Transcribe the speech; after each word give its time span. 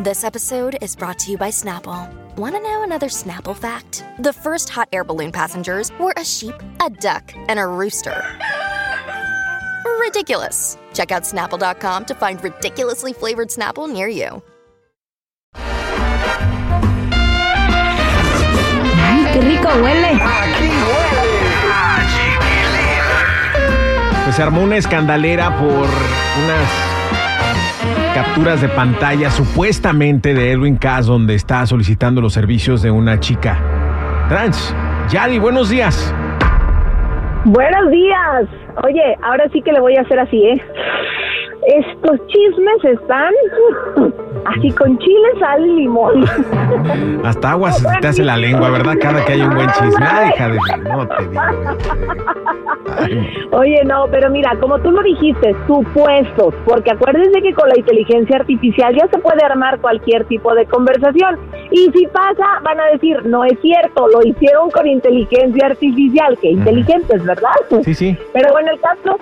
This 0.00 0.24
episode 0.24 0.78
is 0.80 0.96
brought 0.96 1.18
to 1.18 1.30
you 1.30 1.36
by 1.36 1.50
Snapple. 1.50 2.08
Want 2.36 2.54
to 2.54 2.62
know 2.62 2.82
another 2.82 3.08
Snapple 3.08 3.54
fact? 3.54 4.02
The 4.18 4.32
first 4.32 4.70
hot 4.70 4.88
air 4.94 5.04
balloon 5.04 5.30
passengers 5.30 5.92
were 6.00 6.14
a 6.16 6.24
sheep, 6.24 6.54
a 6.82 6.88
duck, 6.88 7.34
and 7.48 7.58
a 7.58 7.66
rooster. 7.66 8.24
Ridiculous. 10.00 10.78
Check 10.94 11.12
out 11.12 11.24
snapple.com 11.24 12.06
to 12.06 12.14
find 12.14 12.42
ridiculously 12.42 13.12
flavored 13.12 13.48
Snapple 13.48 13.92
near 13.92 14.08
you. 14.08 14.42
¡Qué 19.34 19.40
rico 19.42 19.68
huele! 19.68 20.18
Pues 24.24 24.34
se 24.34 24.42
armó 24.42 24.62
una 24.62 24.78
escandalera 24.78 25.58
por 25.58 25.86
unas 26.42 26.90
capturas 28.14 28.60
de 28.60 28.68
pantalla 28.68 29.30
supuestamente 29.30 30.34
de 30.34 30.52
Edwin 30.52 30.76
Cass 30.76 31.06
donde 31.06 31.34
está 31.34 31.66
solicitando 31.66 32.20
los 32.20 32.32
servicios 32.32 32.82
de 32.82 32.90
una 32.90 33.20
chica 33.20 33.58
trans. 34.28 34.74
Yadi, 35.10 35.38
buenos 35.38 35.70
días. 35.70 36.14
Buenos 37.44 37.90
días. 37.90 38.46
Oye, 38.84 39.16
ahora 39.22 39.48
sí 39.52 39.60
que 39.62 39.72
le 39.72 39.80
voy 39.80 39.96
a 39.96 40.02
hacer 40.02 40.18
así, 40.18 40.36
¿eh? 40.36 40.62
Estos 41.66 42.18
chismes 42.28 42.98
están 43.00 43.32
así 44.46 44.70
con 44.72 44.98
chile, 44.98 45.28
sal 45.38 45.66
y 45.66 45.72
limón. 45.80 46.24
Hasta 47.24 47.50
agua 47.50 47.72
se 47.72 47.86
te 48.00 48.08
hace 48.08 48.24
la 48.24 48.36
lengua, 48.36 48.70
¿verdad? 48.70 48.94
Cada 49.00 49.24
que 49.24 49.32
hay 49.32 49.42
un 49.42 49.54
buen 49.54 49.68
chisme. 49.70 50.06
Ay, 50.08 50.30
hija 50.34 50.48
de... 50.48 50.58
No 50.84 51.08
te 51.08 51.28
digo. 51.28 51.42
Oye, 53.52 53.84
no, 53.84 54.06
pero 54.10 54.30
mira, 54.30 54.56
como 54.60 54.78
tú 54.78 54.90
lo 54.90 55.02
dijiste, 55.02 55.54
supuestos, 55.66 56.54
porque 56.64 56.92
acuérdense 56.92 57.42
que 57.42 57.52
con 57.54 57.68
la 57.68 57.78
inteligencia 57.78 58.36
artificial 58.36 58.94
ya 58.94 59.06
se 59.08 59.18
puede 59.18 59.44
armar 59.44 59.80
cualquier 59.80 60.24
tipo 60.24 60.54
de 60.54 60.66
conversación. 60.66 61.38
Y 61.70 61.90
si 61.92 62.06
pasa, 62.06 62.60
van 62.62 62.80
a 62.80 62.86
decir, 62.86 63.24
no 63.26 63.44
es 63.44 63.58
cierto, 63.60 64.08
lo 64.08 64.22
hicieron 64.26 64.70
con 64.70 64.86
inteligencia 64.86 65.66
artificial, 65.66 66.38
que 66.38 66.50
inteligentes, 66.50 67.24
¿verdad? 67.24 67.50
Sí, 67.82 67.94
sí. 67.94 68.18
Pero 68.32 68.52
bueno, 68.52 68.70
el 68.72 68.80
caso, 68.80 69.18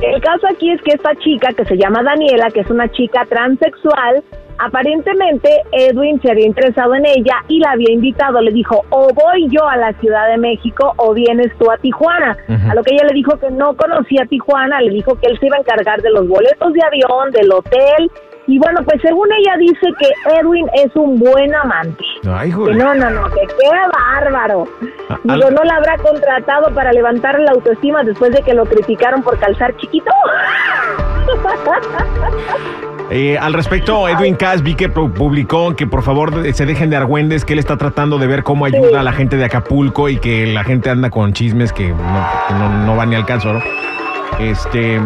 el 0.00 0.20
caso 0.20 0.46
aquí 0.48 0.70
es 0.70 0.80
que 0.82 0.92
esta 0.92 1.14
chica 1.16 1.52
que 1.52 1.64
se 1.64 1.76
llama 1.76 2.02
Daniela, 2.02 2.50
que 2.50 2.60
es 2.60 2.70
una 2.70 2.88
chica 2.90 3.24
transexual, 3.28 4.22
aparentemente 4.58 5.48
Edwin 5.72 6.20
se 6.22 6.30
había 6.30 6.46
interesado 6.46 6.94
en 6.94 7.06
ella 7.06 7.36
y 7.48 7.58
la 7.60 7.72
había 7.72 7.92
invitado. 7.92 8.40
Le 8.40 8.52
dijo, 8.52 8.84
o 8.90 9.08
voy 9.14 9.48
yo 9.50 9.66
a 9.68 9.76
la 9.76 9.92
Ciudad 9.94 10.28
de 10.28 10.38
México 10.38 10.92
o 10.96 11.14
vienes 11.14 11.52
tú 11.58 11.70
a 11.70 11.76
Tijuana. 11.78 12.36
A 12.70 12.74
lo 12.74 12.82
que 12.82 12.94
ella 12.94 13.04
le 13.08 13.14
dijo 13.14 13.38
que 13.38 13.50
no 13.50 13.74
conocía 13.76 14.26
Tijuana, 14.26 14.80
le 14.80 14.90
dijo 14.90 15.18
que 15.18 15.26
él 15.28 15.38
se 15.38 15.46
iba 15.46 15.56
a 15.56 15.60
encargar 15.60 16.00
de 16.02 16.10
los 16.10 16.26
boletos 16.28 16.72
de 16.72 16.82
avión, 16.82 17.30
del 17.32 17.52
hotel. 17.52 18.10
Y 18.48 18.60
bueno, 18.60 18.80
pues 18.84 19.02
según 19.02 19.28
ella 19.32 19.56
dice 19.58 19.88
que 19.98 20.08
Edwin 20.38 20.68
es 20.74 20.94
un 20.94 21.18
buen 21.18 21.52
amante. 21.52 22.04
Ay, 22.28 22.50
Que 22.50 22.74
no, 22.74 22.94
no, 22.94 23.10
no, 23.10 23.24
que 23.30 23.40
qué 23.40 23.70
bárbaro. 23.92 24.68
Ah, 25.08 25.18
Digo, 25.24 25.50
¿no 25.50 25.64
la 25.64 25.76
habrá 25.76 25.96
contratado 25.98 26.72
para 26.72 26.92
levantar 26.92 27.40
la 27.40 27.50
autoestima 27.50 28.04
después 28.04 28.30
de 28.30 28.42
que 28.42 28.54
lo 28.54 28.64
criticaron 28.64 29.22
por 29.22 29.36
calzar 29.40 29.76
chiquito? 29.78 30.10
Eh, 33.10 33.38
al 33.38 33.52
respecto, 33.52 34.08
Edwin 34.08 34.34
Cass 34.34 34.62
vi 34.62 34.74
que 34.74 34.92
pu- 34.92 35.12
publicó 35.12 35.76
que 35.76 35.86
por 35.86 36.02
favor 36.02 36.42
se 36.52 36.66
dejen 36.66 36.90
de 36.90 36.96
argüendes, 36.96 37.44
que 37.44 37.52
él 37.52 37.60
está 37.60 37.76
tratando 37.76 38.18
de 38.18 38.26
ver 38.26 38.42
cómo 38.42 38.64
ayuda 38.64 38.88
Sí. 38.90 38.94
a 38.96 39.02
la 39.04 39.12
gente 39.12 39.36
de 39.36 39.44
Acapulco 39.44 40.08
y 40.08 40.16
que 40.16 40.46
la 40.46 40.64
gente 40.64 40.90
anda 40.90 41.08
con 41.08 41.32
chismes 41.32 41.72
que 41.72 41.90
no, 41.90 42.26
que 42.48 42.54
no, 42.54 42.84
no 42.84 42.96
van 42.96 43.10
ni 43.10 43.16
al 43.16 43.24
caso, 43.24 43.52
¿no? 43.52 43.62
Este, 44.40 45.00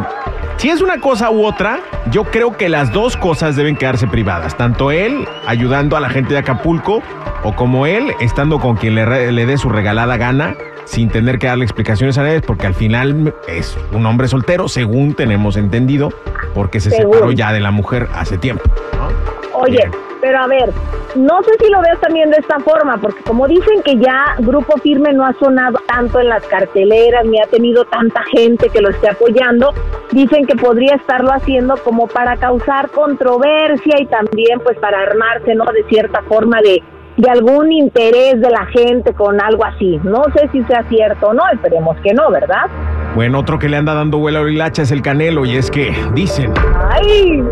si 0.57 0.71
es 0.71 0.81
una 0.81 0.99
cosa 0.99 1.31
u 1.31 1.45
otra, 1.45 1.81
yo 2.11 2.25
creo 2.25 2.57
que 2.57 2.69
las 2.71 2.91
dos 2.91 3.17
cosas 3.19 3.55
deben 3.55 3.77
quedarse 3.77 4.07
privadas. 4.07 4.57
Tanto 4.57 4.91
él 4.91 5.29
ayudando 5.47 5.97
a 5.97 6.01
la 6.01 6.09
gente 6.09 6.33
de 6.33 6.39
Acapulco 6.41 7.03
o 7.45 7.55
como 7.55 7.87
él 7.87 8.13
estando 8.21 8.59
con 8.61 8.77
quien 8.77 8.95
le, 8.95 9.31
le 9.31 9.47
dé 9.47 9.59
su 9.59 9.69
regalada 9.69 10.17
gana 10.17 10.55
sin 10.87 11.09
tener 11.11 11.39
que 11.39 11.47
darle 11.47 11.65
explicaciones 11.65 12.19
a 12.19 12.23
nadie 12.23 12.41
porque 12.41 12.67
al 12.67 12.75
final 12.75 13.33
es 13.47 13.77
un 13.93 14.05
hombre 14.07 14.27
soltero, 14.27 14.69
según 14.69 15.15
tenemos 15.15 15.57
entendido, 15.57 16.13
porque 16.55 16.81
se 16.81 16.91
separó 16.91 17.33
ya 17.33 17.53
de 17.53 17.61
la 17.61 17.71
mujer 17.71 18.09
hace 18.15 18.39
tiempo. 18.39 18.65
¿no? 18.97 19.61
Oye, 19.61 19.77
Bien. 19.77 19.91
pero 20.21 20.39
a 20.39 20.47
ver, 20.47 20.71
no 21.17 21.43
sé 21.43 21.51
si 21.61 21.71
lo 21.71 21.81
veas 21.81 22.01
también 22.01 22.31
de 22.31 22.37
esta 22.37 22.61
forma, 22.61 22.97
porque 22.99 23.23
como 23.23 23.49
dicen 23.49 23.83
que 23.83 23.97
ya 23.97 24.37
Grupo 24.39 24.79
Firme 24.79 25.13
no 25.13 25.27
ha 25.27 25.33
sonado 25.35 25.79
tanto 25.87 26.21
en 26.21 26.29
las 26.29 26.47
carteleras, 26.47 27.25
ni 27.27 27.41
ha 27.41 27.47
tenido 27.47 27.85
tanta 27.85 28.23
gente 28.33 28.69
que 28.69 28.81
lo 28.81 28.91
esté 28.91 29.11
apoyando, 29.11 29.75
dicen 30.13 30.47
que 30.47 30.57
podría 30.57 30.95
estarlo 30.95 31.33
haciendo 31.33 31.77
como 31.79 32.07
para 32.07 32.37
causar 32.37 32.91
controversia 32.91 34.01
y 34.01 34.07
también 34.07 34.61
pues 34.61 34.79
para 34.79 35.01
armarse, 35.01 35.55
¿no? 35.55 35.65
De 35.67 35.83
cierta 35.89 36.23
forma 36.23 36.61
de, 36.63 36.83
de 37.17 37.31
algún 37.31 37.73
interés 37.73 38.41
de 38.41 38.51
la 38.51 38.67
gente 38.67 39.13
con 39.13 39.41
algo 39.41 39.65
así. 39.65 40.01
No 40.05 40.25
sé 40.37 40.49
si 40.53 40.63
sea 40.65 40.85
cierto 40.85 41.29
o 41.29 41.35
no, 41.35 41.43
esperemos 41.53 41.97
que 42.03 42.15
no, 42.15 42.31
¿verdad? 42.31 42.67
Bueno, 43.15 43.41
otro 43.41 43.59
que 43.59 43.69
le 43.69 43.77
anda 43.77 43.95
dando 43.95 44.19
vuelo 44.19 44.41
a 44.41 44.43
la 44.45 44.51
hilacha 44.51 44.83
es 44.83 44.91
el 44.93 45.03
Canelo 45.03 45.45
y 45.45 45.57
es 45.57 45.71
que 45.71 45.93
dicen 46.15 46.53
¡Ay! 46.91 47.43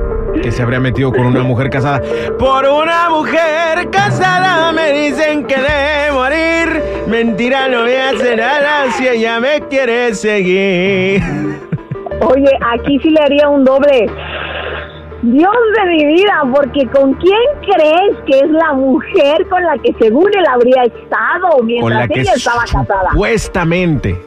que 0.43 0.53
se 0.53 0.63
habría 0.63 0.79
metido 0.79 1.11
con 1.11 1.27
una 1.27 1.43
mujer 1.43 1.69
casada. 1.69 2.01
Por 2.39 2.65
una 2.65 3.11
mujer 3.11 3.91
casada 3.91 4.71
me 4.73 4.93
dicen 4.93 5.45
que 5.47 5.57
debe 5.57 6.13
morir. 6.13 6.83
Mentira, 7.09 7.67
no 7.69 7.83
voy 7.83 7.95
a 7.95 8.11
hacer 8.11 8.39
nada 8.39 8.91
si 8.93 9.09
ella 9.09 9.41
me 9.41 9.61
quiere 9.69 10.15
seguir. 10.15 11.23
Oye, 12.21 12.51
aquí 12.73 13.01
sí 13.01 13.11
le 13.11 13.21
haría 13.21 13.49
un 13.49 13.65
doble. 13.65 14.07
Dios 15.23 15.53
de 15.77 15.91
mi 15.91 16.05
vida, 16.07 16.43
porque 16.55 16.87
¿con 16.87 17.15
quién 17.15 17.41
crees 17.63 18.17
que 18.27 18.39
es 18.39 18.51
la 18.51 18.75
mujer 18.75 19.45
con 19.51 19.61
la 19.65 19.77
que 19.79 19.93
según 19.99 20.29
él 20.33 20.45
habría 20.49 20.85
estado 20.85 21.49
Con 21.57 21.67
mientras 21.67 22.09
que 22.09 22.21
ella 22.21 22.33
estaba 22.37 22.61
casada? 22.63 23.11
supuestamente. 23.11 24.23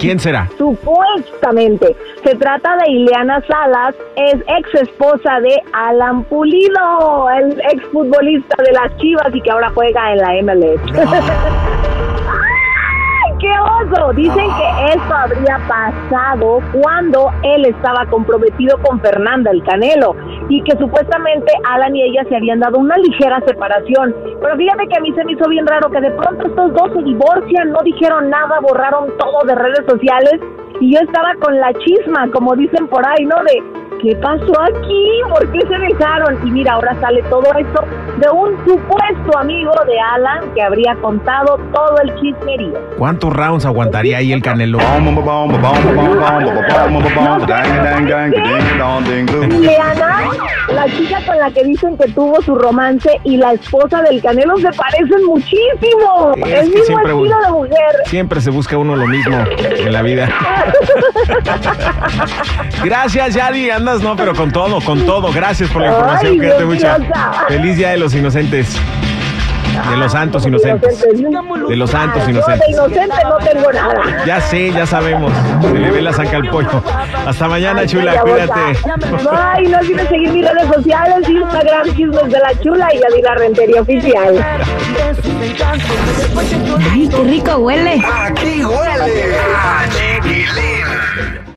¿Quién 0.00 0.18
será? 0.18 0.48
Supuestamente. 0.56 1.94
Se 2.24 2.34
trata 2.36 2.74
de 2.78 2.90
Ileana 2.90 3.44
Salas, 3.46 3.94
es 4.16 4.36
ex 4.46 4.74
esposa 4.80 5.40
de 5.40 5.62
Alan 5.74 6.24
Pulido, 6.24 7.28
el 7.38 7.60
ex 7.70 7.84
futbolista 7.92 8.56
de 8.62 8.72
las 8.72 8.96
Chivas 8.96 9.28
y 9.34 9.42
que 9.42 9.50
ahora 9.50 9.70
juega 9.74 10.12
en 10.12 10.18
la 10.18 10.42
MLS. 10.42 10.80
¡Ay, 12.30 13.34
qué 13.40 13.52
oso! 13.60 14.14
Dicen 14.14 14.46
que 14.56 14.86
esto 14.94 15.14
habría 15.14 15.60
pasado 15.68 16.60
cuando 16.72 17.30
él 17.42 17.66
estaba 17.66 18.06
comprometido 18.06 18.78
con 18.78 19.02
Fernanda 19.02 19.50
el 19.50 19.62
Canelo 19.64 20.16
y 20.50 20.62
que 20.64 20.76
supuestamente 20.76 21.52
Alan 21.64 21.94
y 21.94 22.02
ella 22.02 22.24
se 22.28 22.36
habían 22.36 22.60
dado 22.60 22.78
una 22.78 22.96
ligera 22.96 23.40
separación. 23.46 24.14
Pero 24.42 24.56
fíjate 24.56 24.88
que 24.88 24.96
a 24.96 25.00
mí 25.00 25.12
se 25.14 25.24
me 25.24 25.32
hizo 25.32 25.48
bien 25.48 25.66
raro 25.66 25.88
que 25.90 26.00
de 26.00 26.10
pronto 26.10 26.46
estos 26.46 26.74
dos 26.74 26.92
se 26.92 27.02
divorcian, 27.04 27.70
no 27.70 27.78
dijeron 27.84 28.28
nada, 28.28 28.58
borraron 28.60 29.16
todo 29.16 29.46
de 29.46 29.54
redes 29.54 29.86
sociales 29.88 30.40
y 30.80 30.94
yo 30.94 31.00
estaba 31.00 31.34
con 31.36 31.58
la 31.58 31.72
chisma, 31.74 32.28
como 32.32 32.56
dicen 32.56 32.88
por 32.88 33.06
ahí, 33.06 33.24
¿no? 33.24 33.36
De 33.44 33.79
¿qué 34.02 34.14
pasó 34.16 34.60
aquí? 34.60 35.06
¿Por 35.28 35.50
qué 35.52 35.60
se 35.60 35.78
dejaron? 35.78 36.38
Y 36.46 36.50
mira, 36.50 36.72
ahora 36.72 36.96
sale 37.00 37.22
todo 37.24 37.44
esto 37.58 37.84
de 38.18 38.30
un 38.30 38.56
supuesto 38.64 39.38
amigo 39.38 39.72
de 39.86 39.98
Alan 40.14 40.52
que 40.54 40.62
habría 40.62 40.94
contado 40.96 41.58
todo 41.72 41.96
el 42.02 42.14
chismerío. 42.20 42.78
¿Cuántos 42.98 43.32
rounds 43.32 43.64
aguantaría 43.64 44.18
ahí 44.18 44.32
el 44.32 44.42
Canelo? 44.42 44.78
Ileana, 49.42 50.22
la 50.72 50.86
chica 50.86 51.18
con 51.26 51.38
la 51.38 51.50
que 51.50 51.64
dicen 51.64 51.96
que 51.96 52.08
tuvo 52.12 52.40
su 52.42 52.54
romance 52.54 53.10
y 53.24 53.36
la 53.36 53.52
esposa 53.52 54.02
del 54.02 54.22
Canelo 54.22 54.56
se 54.58 54.70
parecen 54.72 55.24
muchísimo. 55.26 56.32
Es 56.46 56.62
el 56.62 56.70
mismo 56.70 57.00
estilo 57.00 57.36
de 57.44 57.50
mujer. 57.50 57.96
Siempre 58.06 58.40
se 58.40 58.50
busca 58.50 58.78
uno 58.78 58.96
lo 58.96 59.06
mismo 59.06 59.36
en 59.58 59.92
la 59.92 60.02
vida. 60.02 60.28
Gracias, 62.84 63.34
Yadi. 63.34 63.70
Andas, 63.90 64.02
no, 64.02 64.14
pero 64.16 64.34
con 64.34 64.52
todo, 64.52 64.80
con 64.80 65.04
todo. 65.04 65.32
Gracias 65.32 65.68
por 65.70 65.82
la 65.82 65.88
información. 65.88 66.38
Mío, 66.38 66.80
sa- 66.80 66.98
Feliz 67.48 67.76
Día 67.76 67.90
de 67.90 67.96
los 67.98 68.14
Inocentes. 68.14 68.76
De 69.90 69.96
los 69.96 70.12
santos 70.12 70.46
inocentes. 70.46 71.00
De 71.00 71.76
los 71.76 71.90
santos 71.90 72.22
Ah, 72.22 72.26
Yo 72.26 72.30
inocentes. 72.30 72.66
de 72.66 72.72
inocente 72.72 73.14
no 73.24 73.38
tengo 73.38 73.72
nada. 73.72 74.24
Ya 74.26 74.40
sé, 74.40 74.70
ya 74.72 74.86
sabemos. 74.86 75.32
Se 75.62 75.78
le 75.78 75.90
ve 75.90 76.02
la 76.02 76.12
saca 76.12 76.36
al 76.36 76.48
pollo. 76.50 76.82
Hasta 77.26 77.48
mañana, 77.48 77.80
Ay, 77.80 77.86
chula. 77.88 78.20
Cuídate. 78.20 78.60
Ay, 79.32 79.66
no 79.68 79.78
olvides 79.78 80.08
seguir 80.08 80.30
mis 80.32 80.44
redes 80.48 80.68
sociales, 80.74 81.28
Instagram, 81.28 81.86
Chismes 81.96 82.24
de 82.30 82.38
la 82.38 82.60
Chula 82.62 82.88
y 82.94 83.00
Yadira 83.00 83.34
Rentería 83.36 83.80
Oficial. 83.80 84.44
¡Ay, 86.92 87.08
qué 87.08 87.22
rico 87.24 87.56
huele! 87.56 88.02
Aquí 88.26 88.64
huele 88.64 89.34
a 89.56 89.84
chiquilín. 89.88 90.99